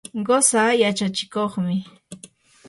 [0.27, 1.75] qusaa yachachiqmi.